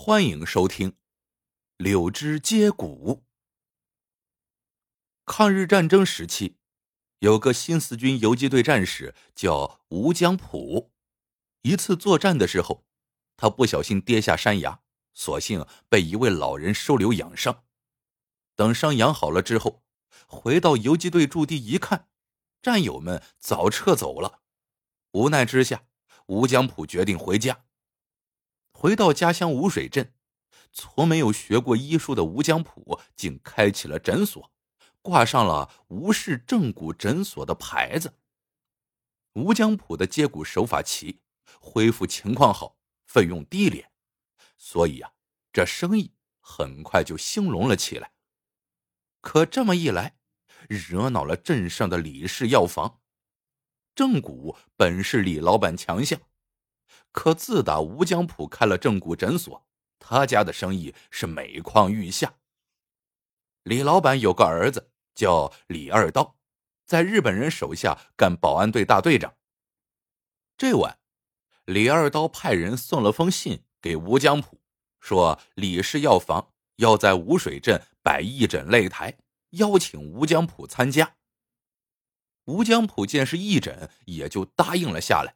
[0.00, 0.92] 欢迎收听
[1.76, 3.16] 《柳枝接骨》。
[5.26, 6.54] 抗日战争时期，
[7.18, 10.92] 有个新四军游击队战士叫吴江浦。
[11.62, 12.86] 一次作战的时候，
[13.36, 14.82] 他不小心跌下山崖，
[15.14, 17.64] 所幸被一位老人收留养伤。
[18.54, 19.82] 等伤养好了之后，
[20.28, 22.08] 回到游击队驻地一看，
[22.62, 24.42] 战友们早撤走了。
[25.10, 25.88] 无奈之下，
[26.26, 27.64] 吴江浦决定回家。
[28.80, 30.14] 回到家乡吴水镇，
[30.72, 34.52] 从没有学过医术的吴江浦竟开起了诊所，
[35.02, 38.14] 挂上了“吴氏正骨诊所”的牌子。
[39.32, 41.18] 吴江浦的接骨手法齐，
[41.60, 43.90] 恢复情况好，费用低廉，
[44.56, 45.10] 所以啊，
[45.52, 48.12] 这生意很快就兴隆了起来。
[49.20, 50.18] 可这么一来，
[50.68, 53.00] 惹恼了镇上的李氏药房。
[53.96, 56.20] 正骨本是李老板强项。
[57.18, 59.66] 可自打吴江浦开了正骨诊所，
[59.98, 62.34] 他家的生意是每况愈下。
[63.64, 66.36] 李老板有个儿子叫李二刀，
[66.86, 69.34] 在日本人手下干保安队大队长。
[70.56, 71.00] 这晚，
[71.64, 74.60] 李二刀派人送了封信给吴江浦，
[75.00, 79.18] 说李氏药房要在吴水镇摆义诊擂台，
[79.50, 81.16] 邀请吴江浦参加。
[82.44, 85.34] 吴江浦见是义诊，也就答应了下来。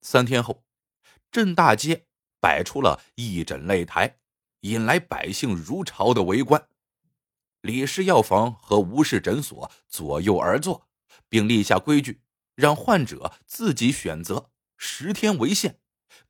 [0.00, 0.64] 三天后，
[1.30, 2.06] 镇大街
[2.40, 4.18] 摆出了义诊擂台，
[4.60, 6.68] 引来百姓如潮的围观。
[7.60, 10.88] 李氏药房和吴氏诊所左右而坐，
[11.28, 12.22] 并立下规矩，
[12.54, 15.80] 让患者自己选择，十天为限，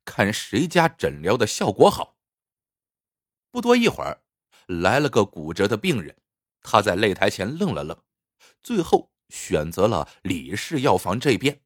[0.03, 2.17] 看谁家诊疗的效果好。
[3.51, 4.23] 不多一会儿，
[4.65, 6.17] 来了个骨折的病人，
[6.61, 8.03] 他在擂台前愣了愣，
[8.61, 11.61] 最后选择了李氏药房这边。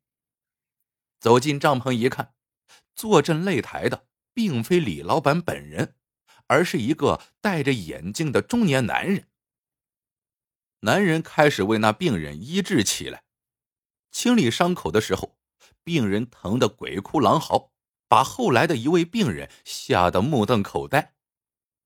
[1.24, 2.34] 走进帐篷一看，
[2.94, 5.96] 坐镇擂台的并非李老板本人，
[6.48, 9.30] 而是一个戴着眼镜的中年男人。
[10.82, 13.24] 男人开始为那病人医治起来，
[14.12, 15.38] 清理伤口的时候，
[15.82, 17.72] 病人疼得鬼哭狼嚎，
[18.10, 21.14] 把后来的一位病人吓得目瞪口呆。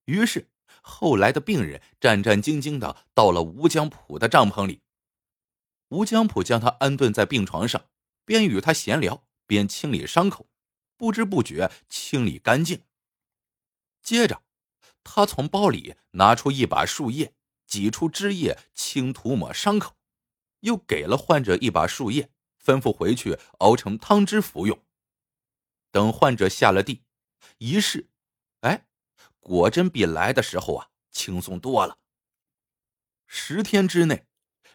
[0.06, 0.50] 于是，
[0.81, 4.81] 后来的病人战战兢兢的到了吴江浦的帐篷里。
[5.90, 7.86] 吴江浦将他安顿在病床上，
[8.25, 9.25] 边与他闲聊。
[9.47, 10.47] 边清理伤口，
[10.96, 12.84] 不知不觉清理干净。
[14.03, 14.44] 接着，
[15.03, 17.34] 他从包里拿出一把树叶，
[17.66, 19.97] 挤出汁液，轻涂抹伤口，
[20.59, 22.30] 又给了患者一把树叶，
[22.63, 24.84] 吩咐回去熬成汤汁服用。
[25.91, 27.03] 等患者下了地，
[27.57, 28.09] 一试，
[28.62, 28.88] 哎，
[29.40, 31.97] 果真比来的时候啊轻松多了。
[33.25, 34.25] 十天之内，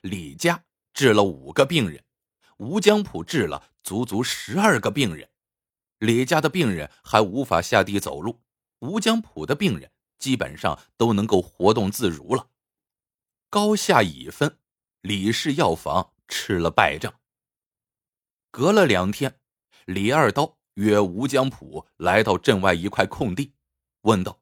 [0.00, 2.05] 李家治了五个病人。
[2.62, 5.28] 吴江浦治了足足十二个病人，
[5.99, 8.41] 李家的病人还无法下地走路，
[8.78, 9.91] 吴江浦的病人
[10.21, 12.50] 基本上都能够活动自如了。
[13.50, 14.61] 高下已分，
[15.00, 17.12] 李氏药房吃了败仗。
[18.53, 19.41] 隔了两天，
[19.87, 23.55] 李二刀约吴江浦来到镇外一块空地，
[24.03, 24.41] 问道：“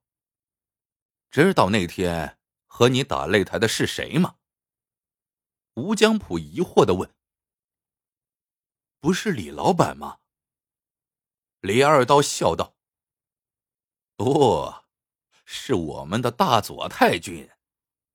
[1.33, 4.35] 知道那天和你打擂台的是谁吗？”
[5.77, 7.11] 吴江浦疑惑的问。
[9.01, 10.19] 不是李老板吗？
[11.61, 12.75] 李二刀笑道
[14.15, 14.75] ：“不，
[15.47, 17.49] 是我们的大佐太君，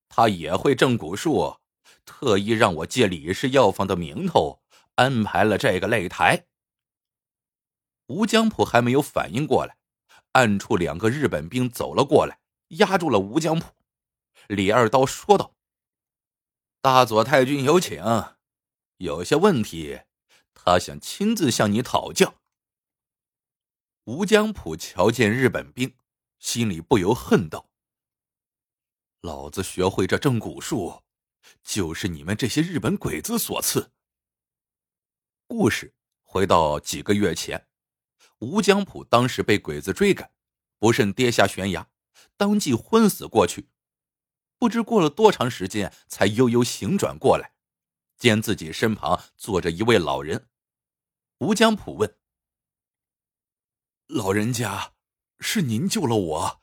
[0.07, 1.59] 他也会正骨术，
[2.05, 4.61] 特意让我借李氏药房的名头
[4.93, 6.45] 安排了这个擂台。”
[8.05, 9.77] 吴江浦还没有反应过来，
[10.33, 13.73] 暗处两个日本兵走了过来，压住了吴江浦。
[14.47, 15.55] 李二刀说道
[16.79, 18.03] ：“大佐太君有请，
[18.97, 20.01] 有些问题。”
[20.55, 22.41] 他想亲自向你讨教。
[24.05, 25.95] 吴江浦瞧见日本兵，
[26.39, 27.69] 心里不由恨道
[29.21, 31.03] ：“老子学会这正骨术，
[31.63, 33.91] 就是你们这些日本鬼子所赐。”
[35.47, 37.67] 故事回到几个月前，
[38.39, 40.31] 吴江浦当时被鬼子追赶，
[40.77, 41.89] 不慎跌下悬崖，
[42.37, 43.69] 当即昏死过去。
[44.57, 47.54] 不知过了多长时间，才悠悠醒转过来，
[48.17, 50.49] 见自己身旁坐着一位老人。
[51.39, 52.17] 吴江浦问
[54.07, 54.93] ：“老人家，
[55.39, 56.61] 是您救了我？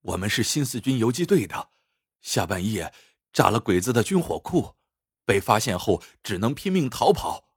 [0.00, 1.70] 我们是新四军游击队的，
[2.20, 2.92] 下半夜
[3.32, 4.76] 炸了鬼子的军火库，
[5.24, 7.48] 被发现后只能拼命逃跑，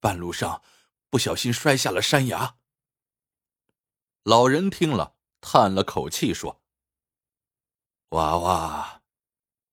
[0.00, 0.62] 半路上
[1.08, 2.58] 不小心摔下了山崖。”
[4.24, 6.62] 老人听了，叹了口气说
[8.10, 9.02] ：“娃娃，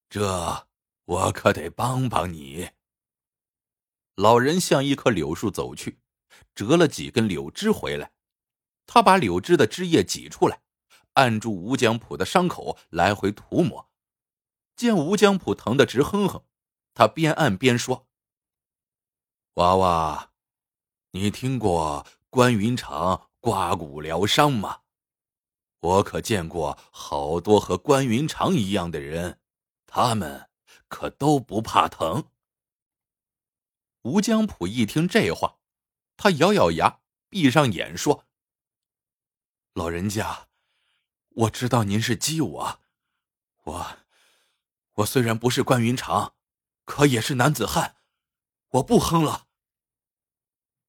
[0.10, 0.68] 这
[1.06, 2.72] 我可得帮帮你。”
[4.22, 6.00] 老人向一棵柳树走去。
[6.54, 8.12] 折了几根柳枝回来，
[8.86, 10.62] 他把柳枝的枝叶挤出来，
[11.14, 13.90] 按住吴江浦的伤口来回涂抹。
[14.76, 16.44] 见吴江浦疼得直哼哼，
[16.94, 18.08] 他边按边说
[19.56, 20.32] ：“娃娃，
[21.12, 24.82] 你听过关云长刮骨疗伤吗？
[25.80, 29.40] 我可见过好多和关云长一样的人，
[29.88, 30.48] 他们
[30.88, 32.26] 可都不怕疼。”
[34.04, 35.60] 吴江浦一听这话，
[36.18, 38.28] 他咬咬牙，闭上眼说
[39.74, 40.48] ：“老人家，
[41.30, 42.82] 我知道您是激我，
[43.64, 43.98] 我。”
[44.96, 46.36] 我虽然不是关云长，
[46.84, 47.96] 可也是男子汉，
[48.70, 49.48] 我不哼了。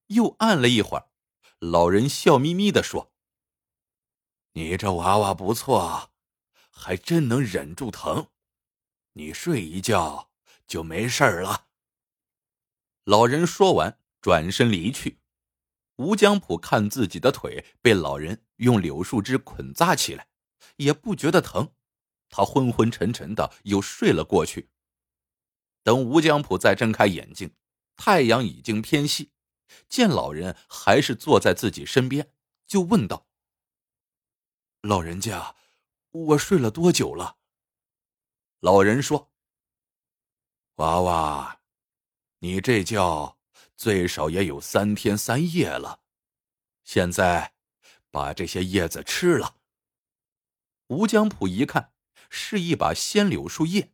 [0.06, 1.10] 又按了一会儿，
[1.58, 3.12] 老人笑眯眯的说
[4.52, 6.12] ：“你这娃娃不错，
[6.70, 8.28] 还真能忍住疼，
[9.12, 10.30] 你睡一觉
[10.66, 11.68] 就没事了。”
[13.04, 15.20] 老人说完，转身离去。
[15.96, 20.28] 吴江浦看自己的腿被老人用柳树枝捆扎起来，
[20.76, 21.74] 也不觉得疼。
[22.28, 24.70] 他昏昏沉沉的又睡了过去。
[25.82, 27.54] 等吴江浦再睁开眼睛，
[27.96, 29.32] 太阳已经偏西，
[29.88, 32.32] 见老人还是坐在自己身边，
[32.66, 33.26] 就问道
[34.80, 35.56] ：“老人家，
[36.10, 37.38] 我睡了多久了？”
[38.60, 39.32] 老人说
[40.76, 41.61] ：“娃娃，
[42.42, 43.38] 你这觉
[43.76, 46.02] 最少也有三天三夜了。
[46.84, 47.54] 现在，
[48.10, 49.56] 把这些叶子吃了。”
[50.88, 51.90] 吴江浦一看。
[52.34, 53.92] 是一把鲜柳树叶，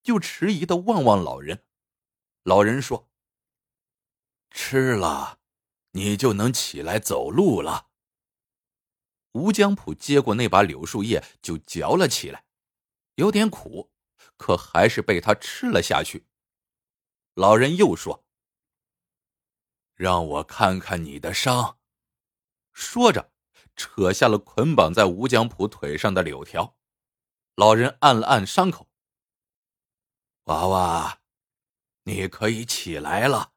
[0.00, 1.64] 就迟疑的望望老人。
[2.44, 3.10] 老人说
[4.52, 5.40] ：“吃了，
[5.90, 7.88] 你就能起来走路了。”
[9.34, 12.44] 吴江浦接过那把柳树叶，就嚼了起来，
[13.16, 13.90] 有点苦，
[14.36, 16.24] 可还是被他吃了下去。
[17.36, 18.24] 老人又说
[19.94, 21.78] ：“让我看看你的伤。”
[22.72, 23.30] 说着，
[23.76, 26.78] 扯下了捆绑在吴江浦腿上的柳条。
[27.54, 28.88] 老人按了按伤口。
[30.44, 31.20] 娃娃，
[32.04, 33.52] 你可以起来了。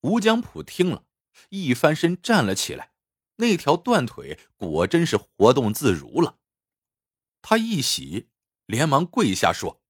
[0.00, 1.04] 吴江浦听了
[1.50, 2.92] 一翻身站了起来，
[3.36, 6.40] 那条断腿果真是活动自如了。
[7.42, 8.28] 他一喜，
[8.66, 9.80] 连忙跪下说：“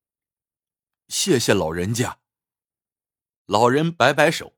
[1.09, 2.20] 谢谢老人家。”
[3.51, 4.55] 老人摆摆手：“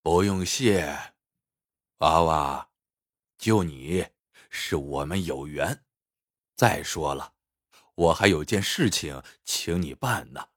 [0.00, 1.12] 不用谢，
[1.98, 2.70] 娃娃，
[3.36, 4.06] 就你
[4.48, 5.84] 是我们有缘。”
[6.56, 7.34] 再说了，
[7.96, 10.48] 我还有件事情请你办呢。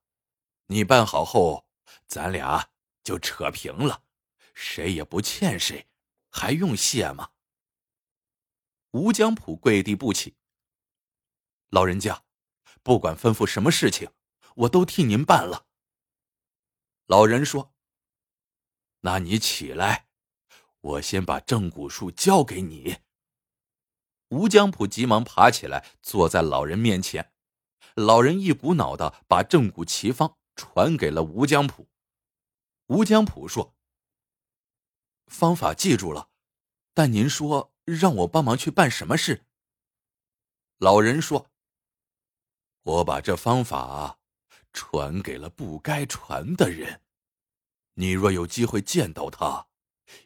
[0.67, 1.67] 你办好后，
[2.07, 2.69] 咱俩
[3.03, 4.05] 就扯平了，
[4.53, 5.89] 谁也不欠谁，
[6.29, 7.31] 还用谢吗？
[8.91, 10.38] 吴江浦跪地不起。
[11.67, 12.23] 老人家，
[12.81, 14.09] 不管吩咐什么事情，
[14.55, 15.67] 我都替您办了。
[17.05, 17.73] 老人说
[19.01, 20.07] ：“那你起来，
[20.79, 23.00] 我先把正骨术交给你。”
[24.29, 27.33] 吴江浦急忙爬起来，坐在老人面前。
[27.95, 31.89] 老人一股脑的把正骨奇方传给了吴江浦。
[32.88, 33.75] 吴江浦说
[35.27, 36.29] ：“方法记住了，
[36.94, 39.45] 但您说让我帮忙去办什么事？”
[40.79, 41.51] 老人说
[42.81, 44.19] ：“我把这方法
[44.74, 47.00] 传给了不该传的人。
[47.94, 49.68] 你若有机会见到他，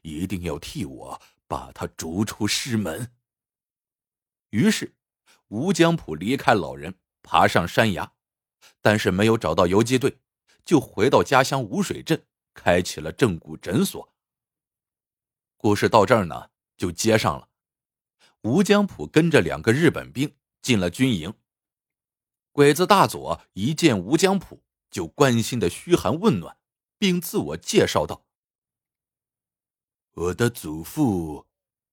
[0.01, 3.13] 一定要替我把他逐出师门。”
[4.51, 4.95] 于是，
[5.49, 8.13] 吴江浦离开老人，爬上山崖，
[8.81, 10.17] 但是没有找到游击队，
[10.63, 14.13] 就回到家乡吴水镇，开启了正骨诊所。
[15.57, 17.49] 故事到这儿呢，就接上了。
[18.43, 21.33] 吴江浦跟着两个日本兵进了军营。
[22.57, 26.57] 鬼子大佐一见吴江浦，就关心的嘘寒问暖，
[26.97, 28.25] 并自我介绍道
[30.13, 31.45] ：“我的祖父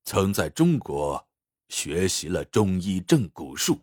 [0.05, 1.29] 曾在中国。”
[1.69, 3.81] 学习了中医正骨术，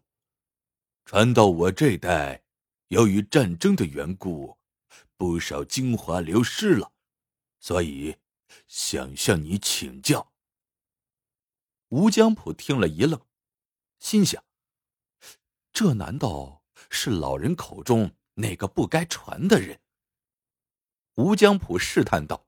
[1.05, 2.43] 传到我这代，
[2.87, 4.57] 由于战争的缘故，
[5.17, 6.93] 不少精华流失了，
[7.59, 8.17] 所以
[8.67, 10.31] 想向你请教。
[11.89, 13.21] 吴江浦听了一愣，
[13.99, 14.43] 心想：
[15.73, 19.79] 这难道是老人口中那个不该传的人？
[21.15, 22.47] 吴江浦试探道：“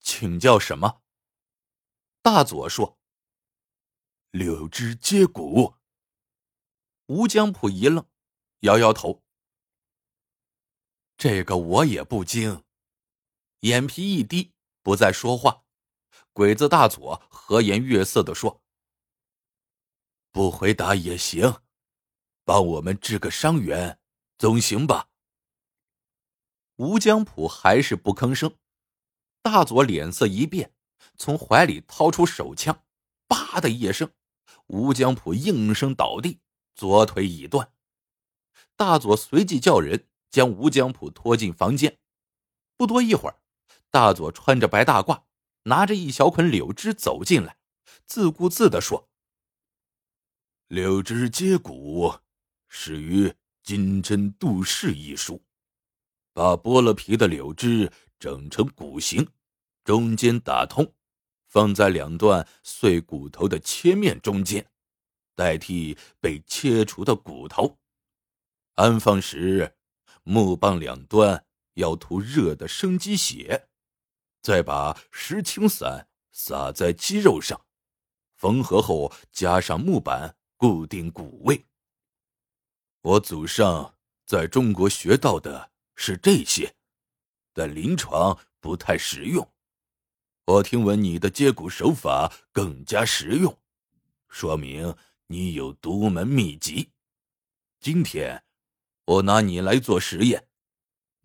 [0.00, 1.02] 请教什么？”
[2.22, 2.98] 大佐说。
[4.30, 5.76] 柳枝接骨。
[7.06, 8.08] 吴江浦一愣，
[8.60, 9.22] 摇摇头。
[11.16, 12.64] 这个我也不精。
[13.60, 14.52] 眼皮一低，
[14.82, 15.64] 不再说话。
[16.32, 18.62] 鬼子大佐和颜悦色的说
[20.32, 21.62] ：“不回答也行，
[22.44, 23.98] 帮我们治个伤员，
[24.38, 25.08] 总行吧？”
[26.76, 28.56] 吴江浦还是不吭声。
[29.42, 30.72] 大佐脸色一变，
[31.16, 32.84] 从怀里掏出手枪。
[33.26, 34.10] 叭的一声，
[34.66, 36.40] 吴江浦应声倒地，
[36.74, 37.72] 左腿已断。
[38.76, 41.98] 大佐随即叫人将吴江浦拖进房间。
[42.76, 43.40] 不多一会儿，
[43.90, 45.24] 大佐穿着白大褂，
[45.64, 47.56] 拿着一小捆柳枝走进来，
[48.06, 49.08] 自顾自的说
[50.68, 52.18] ：“柳枝接骨，
[52.76, 55.40] 始于金针杜氏一书。
[56.32, 59.28] 把剥了皮的柳枝整成骨形，
[59.84, 60.92] 中间打通，
[61.46, 64.66] 放在两段碎骨头的切面中间，
[65.36, 67.78] 代替被切除的骨头。
[68.74, 69.76] 安放时，
[70.24, 73.66] 木棒两端。”要涂热的生鸡血，
[74.40, 77.66] 再把石青散撒在鸡肉上，
[78.36, 81.66] 缝合后加上木板固定骨位。
[83.04, 86.74] 我祖上在中国学到的是这些，
[87.52, 89.46] 但临床不太实用。
[90.46, 93.60] 我听闻你的接骨手法更加实用，
[94.30, 94.96] 说明
[95.26, 96.92] 你有独门秘籍。
[97.78, 98.42] 今天
[99.04, 100.48] 我拿你来做实验。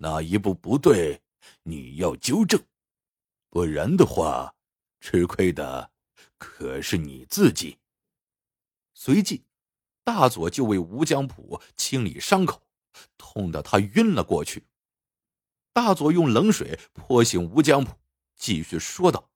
[0.02, 1.22] 哪一步不对，
[1.64, 2.62] 你要纠正，
[3.50, 4.54] 不然的话，
[5.00, 5.92] 吃亏的
[6.38, 7.78] 可是你自己。
[8.94, 9.46] 随即，
[10.12, 12.64] 大佐就为吴江浦清理伤口，
[13.16, 14.66] 痛得他晕了过去。
[15.72, 17.96] 大佐用冷水泼醒吴江浦，
[18.36, 19.30] 继续说道：“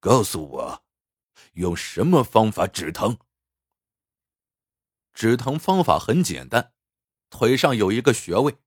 [0.00, 0.84] 告诉我，
[1.52, 3.16] 用什么方法止疼？
[5.12, 6.72] 止疼方法很简单，
[7.30, 8.58] 腿上有一个穴位。”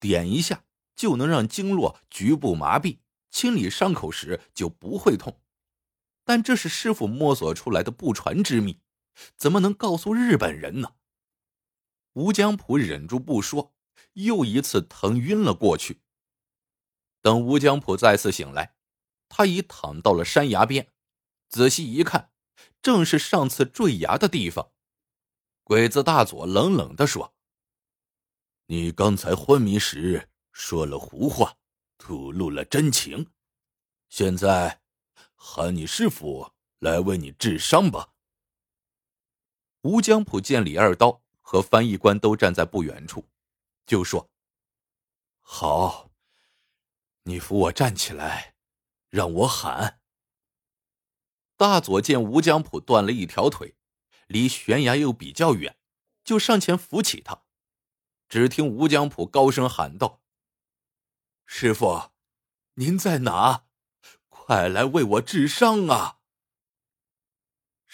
[0.00, 0.64] 点一下
[0.96, 2.98] 就能让经络局部麻痹，
[3.30, 5.40] 清理伤口时就不会痛。
[6.24, 8.80] 但这是师傅摸索出来的不传之秘，
[9.36, 10.94] 怎么能告诉日本人呢？
[12.12, 13.74] 吴江浦忍住不说，
[14.14, 16.02] 又一次疼晕了过去。
[17.20, 18.76] 等吴江浦再次醒来，
[19.28, 20.92] 他已躺到了山崖边，
[21.48, 22.30] 仔细一看，
[22.80, 24.72] 正是上次坠崖的地方。
[25.64, 27.34] 鬼子大佐冷冷的说。
[28.68, 31.56] 你刚才昏迷时说了胡话，
[31.98, 33.32] 吐露了真情。
[34.08, 34.82] 现在，
[35.34, 38.14] 喊你师傅来为你治伤吧。
[39.86, 43.24] 吴江浦见李二刀和翻译官都站在不远处，
[43.86, 44.28] 就说
[45.40, 46.10] ：“好，
[47.22, 48.56] 你扶我站起来，
[49.10, 50.00] 让我喊。”
[51.56, 53.76] 大佐见吴江浦断了一条腿，
[54.26, 55.78] 离悬崖又比较远，
[56.24, 57.44] 就上前扶起他。
[58.28, 60.20] 只听吴江浦高声喊道
[61.46, 62.10] ：“师傅，
[62.74, 63.66] 您在哪？
[64.28, 66.15] 快来为我治伤啊！”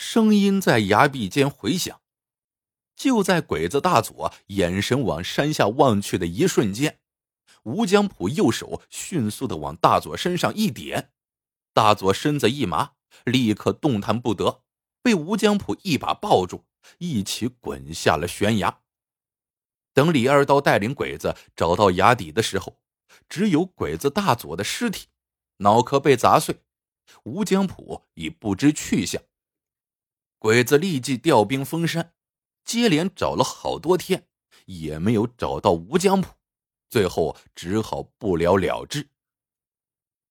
[0.03, 2.01] 声音在崖壁间回响。
[2.97, 6.99] 就在鬼子大佐眼神往山下望去的一瞬间，
[7.63, 11.13] 吴江浦右手迅速的往大佐身上一点，
[11.73, 12.95] 大佐身子一麻，
[13.25, 14.65] 立刻动弹不得，
[15.03, 16.65] 被吴江浦一把抱住，
[16.99, 18.81] 一起滚下了悬崖。
[19.95, 22.81] 等李二刀带领鬼子找到崖底的时候，
[23.29, 25.07] 只有鬼子大佐的尸体，
[25.59, 26.61] 脑壳被砸碎，
[27.23, 29.23] 吴江浦已不知去向。
[30.43, 32.17] 鬼子立即调兵封山，
[32.65, 34.27] 接连找了好多天，
[34.67, 36.35] 也没有找到吴江浦，
[36.91, 39.09] 最后只好不了了之。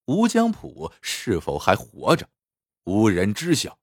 [0.07, 2.29] 吴江浦是否还活着，
[2.83, 3.79] 无人知晓。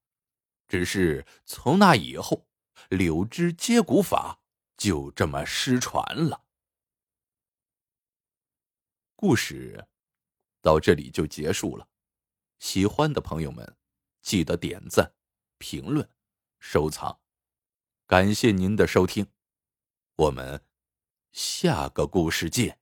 [0.69, 2.47] 只是从那以后，
[2.91, 4.39] 柳枝接骨法。
[4.77, 6.45] 就这么失传了。
[9.17, 9.89] 故事
[10.61, 11.89] 到这里就结束了。
[12.59, 13.77] 喜欢的朋友们，
[14.21, 15.15] 记得点赞、
[15.57, 16.09] 评论、
[16.59, 17.21] 收藏。
[18.07, 19.27] 感谢您的收听，
[20.17, 20.65] 我们
[21.31, 22.79] 下个故事见。